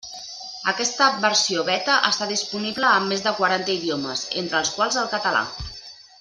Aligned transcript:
Aquesta 0.71 1.09
versió 1.25 1.65
beta 1.67 1.97
està 2.09 2.27
disponible 2.31 2.95
en 3.01 3.05
més 3.13 3.21
de 3.27 3.35
quaranta 3.41 3.73
idiomes, 3.77 4.25
entre 4.43 4.61
els 4.63 4.73
quals 4.79 4.99
el 5.05 5.13
català. 5.17 5.45